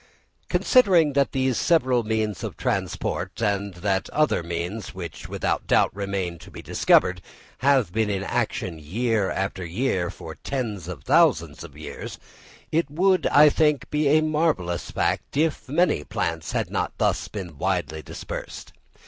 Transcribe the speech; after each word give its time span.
Considering 0.49 1.13
that 1.13 1.31
these 1.31 1.59
several 1.59 2.01
means 2.01 2.43
of 2.43 2.57
transport, 2.57 3.39
and 3.39 3.75
that 3.75 4.09
other 4.09 4.41
means, 4.41 4.95
which 4.95 5.29
without 5.29 5.67
doubt 5.67 5.95
remain 5.95 6.39
to 6.39 6.49
be 6.49 6.59
discovered, 6.59 7.21
have 7.59 7.91
been 7.93 8.09
in 8.09 8.23
action 8.23 8.79
year 8.79 9.29
after 9.29 9.63
year 9.63 10.09
for 10.09 10.33
tens 10.33 10.87
of 10.87 11.03
thousands 11.03 11.63
of 11.63 11.77
years, 11.77 12.17
it 12.71 12.89
would, 12.89 13.27
I 13.27 13.47
think, 13.49 13.91
be 13.91 14.07
a 14.17 14.21
marvellous 14.23 14.89
fact 14.89 15.37
if 15.37 15.69
many 15.69 16.03
plants 16.03 16.51
had 16.53 16.71
not 16.71 16.93
thus 16.97 17.27
become 17.27 17.59
widely 17.59 18.01
transported. 18.01 18.73